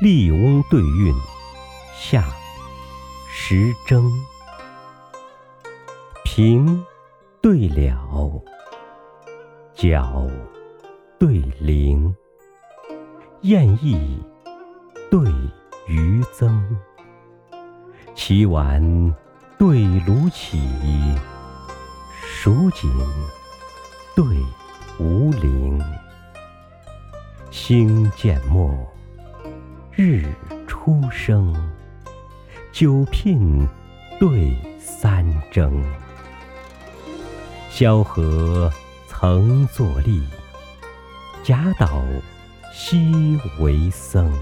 [0.00, 1.14] 笠翁对韵
[1.94, 2.24] 下
[3.30, 4.10] 时征。
[6.24, 6.82] 平
[7.42, 8.42] 对了，
[9.74, 10.26] 角
[11.18, 12.14] 对菱，
[13.42, 14.18] 宴意
[15.10, 15.20] 对
[15.86, 16.78] 鱼增。
[18.14, 18.80] 岐丸
[19.58, 20.58] 对卢杞，
[22.22, 22.90] 蜀锦
[24.16, 24.24] 对
[24.98, 25.78] 吴陵。
[27.50, 28.88] 星渐没，
[29.92, 30.24] 日
[30.66, 31.54] 初升。
[32.72, 33.66] 九聘
[34.18, 35.82] 对三征。
[37.68, 38.72] 萧何
[39.08, 40.22] 曾作吏，
[41.42, 42.02] 贾岛
[42.72, 44.32] 昔为僧。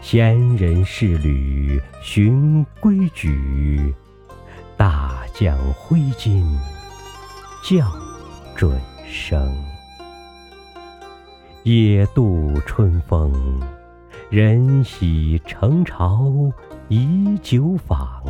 [0.00, 3.92] 闲人侍履循规矩，
[4.76, 6.46] 大将挥金
[7.64, 7.92] 校
[8.54, 9.52] 准声。
[11.64, 13.60] 野渡春风，
[14.28, 16.50] 人喜成朝
[16.88, 18.24] 以酒访。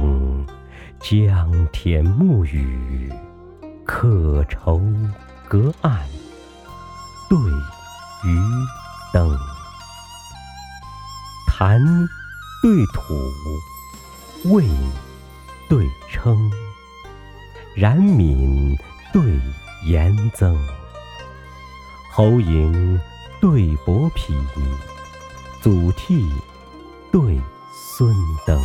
[1.01, 3.11] 江天暮雨，
[3.83, 4.79] 客愁
[5.49, 5.99] 隔岸
[7.31, 7.39] 对
[8.25, 8.39] 渔
[9.11, 9.39] 灯。
[11.47, 11.81] 潭
[12.63, 14.67] 对土，味
[15.71, 16.51] 对称，
[17.75, 18.77] 然敏
[19.15, 19.23] 对
[19.87, 20.55] 严增，
[22.13, 23.01] 侯嬴
[23.41, 24.35] 对伯嚭，
[25.67, 26.22] 祖逖
[27.11, 27.41] 对
[27.75, 28.14] 孙
[28.47, 28.56] 登。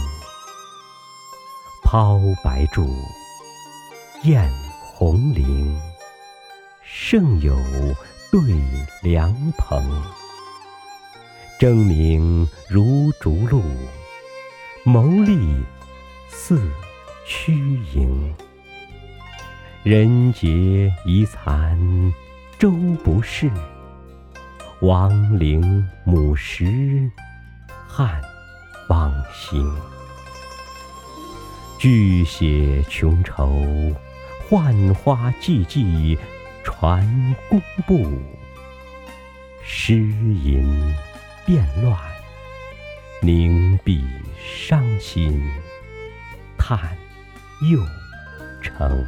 [1.84, 2.88] 抛白柱，
[4.22, 4.48] 宴
[4.94, 5.76] 红菱，
[6.84, 7.58] 胜友
[8.32, 8.40] 对
[9.02, 9.84] 凉朋。
[11.60, 13.64] 争名如逐鹿，
[14.84, 15.60] 谋利
[16.30, 16.62] 似
[17.26, 18.32] 趋蝇。
[19.82, 22.14] 人杰遗残，
[22.60, 22.70] 周
[23.04, 23.50] 不是；
[24.82, 27.10] 亡灵母石，
[27.88, 28.20] 汉
[28.88, 29.76] 邦兴。
[31.78, 33.64] 巨血穷愁，
[34.50, 36.18] 浣花寂寂
[36.64, 38.20] 传工部。
[39.64, 40.94] 诗吟。
[41.44, 41.98] 变乱，
[43.20, 44.06] 凝碧
[44.40, 45.42] 伤心，
[46.56, 46.96] 叹
[47.72, 47.84] 又
[48.62, 49.04] 成。